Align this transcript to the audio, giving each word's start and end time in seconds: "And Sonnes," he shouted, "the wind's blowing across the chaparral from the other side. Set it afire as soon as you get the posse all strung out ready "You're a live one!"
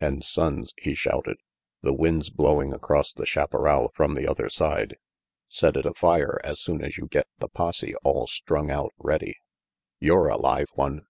"And 0.00 0.22
Sonnes," 0.22 0.72
he 0.78 0.94
shouted, 0.94 1.38
"the 1.82 1.92
wind's 1.92 2.30
blowing 2.30 2.72
across 2.72 3.12
the 3.12 3.26
chaparral 3.26 3.90
from 3.96 4.14
the 4.14 4.28
other 4.28 4.48
side. 4.48 4.96
Set 5.48 5.74
it 5.76 5.84
afire 5.84 6.40
as 6.44 6.60
soon 6.60 6.84
as 6.84 6.96
you 6.96 7.08
get 7.08 7.26
the 7.40 7.48
posse 7.48 7.96
all 8.04 8.28
strung 8.28 8.70
out 8.70 8.92
ready 8.96 9.38
"You're 9.98 10.28
a 10.28 10.36
live 10.36 10.68
one!" 10.74 11.06